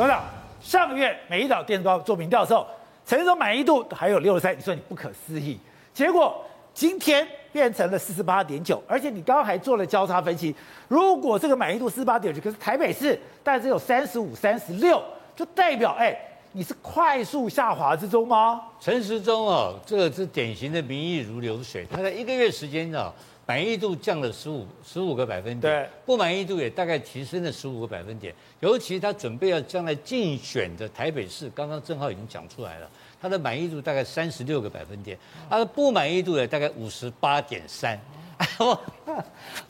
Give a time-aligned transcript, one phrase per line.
[0.00, 0.24] 董事长，
[0.62, 2.66] 上个月美丽岛电子报做民调的时候，
[3.04, 5.60] 陈总满意度还有六十三，你说你不可思议，
[5.92, 6.42] 结果
[6.72, 10.56] 今天变成了四十八点九，而且你刚刚还做了交叉分析，
[10.88, 15.02] 如果这个满意度四十八点九，可是台北市但只有三十五、三十六，
[15.36, 16.18] 就代表哎，
[16.52, 18.62] 你是快速下滑之中吗？
[18.80, 23.12] 陈时中哦，这个是典型的民意如流水，他在一个月时间哦。
[23.46, 28.32] 满意度降了十五十五个百分点，对，不满意度也大概提升了十五个百分点。
[28.60, 32.88] 尤其他准备要将来竞选的台北市，刚刚正浩已经讲出来了，
[33.20, 37.98] 他的满意度大概三十六个百分点，他的不满意度也大概五十八点三。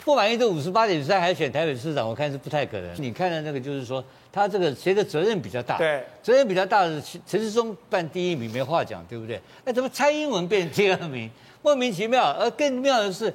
[0.03, 3.01] 不满意度五十八点三还选台北市长，我看是不太可能。
[3.01, 5.77] 你看的那个就是说，他这个谁的责任比较大？
[5.77, 9.41] 对，责任比较大的陈世忠办第一名没话讲，对不对？
[9.65, 11.29] 那怎么蔡英文变第二名？
[11.61, 12.31] 莫名其妙。
[12.31, 13.33] 而更妙的是。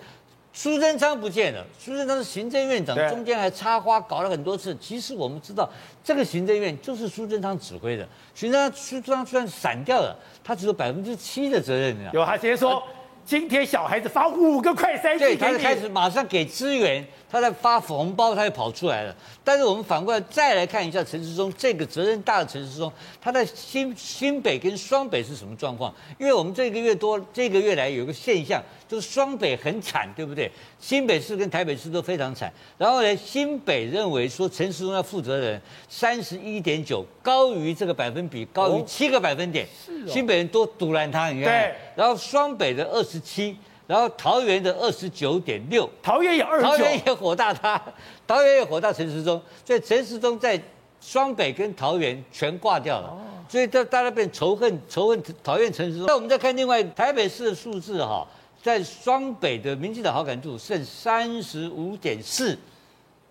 [0.59, 4.74] 苏贞昌不见了，苏贞昌是行政院长，中间还插花搞了很多次。
[4.80, 5.68] 其实我们知道，
[6.02, 8.09] 这个行政院就是苏贞昌指挥的。
[8.34, 11.95] 苏贞昌苏贞昌虽然散掉了，他只有百分之七的责任。
[12.10, 12.82] 有他直接说，
[13.27, 17.05] 今天小孩子发五个快筛剂，对，他就开始马上给资源。
[17.29, 19.15] 他在发红包，他就跑出来了。
[19.43, 25.93] 但是我们反过来再来看一下陈时中这个责任大的陈时中，他在新新北跟双北是什么状况？
[26.21, 30.49] 因为我们这个月多这个月来有个现象，就是双北很惨，对不对？
[30.79, 32.51] 新北市跟台北市都非常惨。
[32.79, 39.66] 然后呢，新北认为说陈时中要负责人三十一点九，高于这个百分比，高于七个百分点。
[39.85, 40.07] 是哦。
[40.07, 41.52] 新北人多堵拦他，你看。
[41.52, 41.74] 对。
[41.97, 43.57] 然后双北的二十七。
[43.89, 47.80] 然后桃园的二十九点六，桃园也二十九，桃园也火大他，
[48.27, 50.61] 桃园也火大陈时中，所以陈时中在
[51.01, 53.16] 双北跟桃园全挂掉了，
[53.49, 56.07] 所以大大家变仇恨仇恨讨厌陈时中。
[56.09, 58.27] 那我们再看另外台北市的数字哈，
[58.60, 62.59] 在双北的民进党好感度剩三十五点四，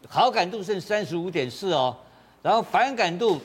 [0.07, 1.93] 好感度剩三十五点四哦，
[2.41, 3.41] 然后反感度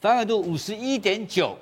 [0.00, 1.54] 反感度五十一点九，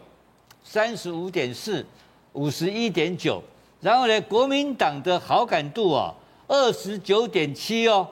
[0.63, 1.85] 三十五点四，
[2.33, 3.43] 五十一点九。
[3.81, 6.13] 然后呢，国民党的好感度啊，
[6.49, 8.07] 二十九点七哦，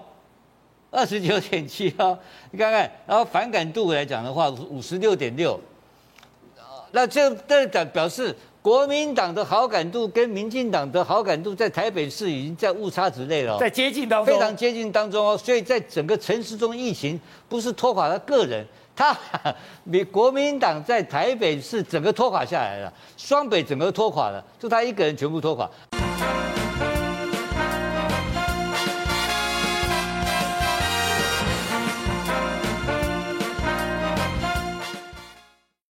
[0.92, 2.16] 二十九点七哦，
[2.52, 5.58] 你看看，然后反感度来讲的话，五十六点六，
[6.92, 8.34] 那这这表表示
[8.66, 18.66] 国民党的好感度跟民进党的好感度在台北市已经在误差之内了，在接近当中，非常接近当中哦，所以在整个城市中疫情不是拖垮他个人。
[18.96, 19.16] 他
[19.88, 25.70] 比 国民党在台北市整个拖垮下来了，双北整个拖垮了，就他一个人全部拖垮。